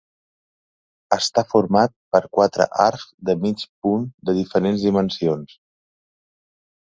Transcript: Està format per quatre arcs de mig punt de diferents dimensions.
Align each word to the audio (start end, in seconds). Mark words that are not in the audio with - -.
Està 1.17 1.41
format 1.49 1.93
per 2.15 2.21
quatre 2.37 2.67
arcs 2.85 3.05
de 3.29 3.35
mig 3.43 3.65
punt 3.87 4.09
de 4.31 4.37
diferents 4.39 4.87
dimensions. 4.87 5.55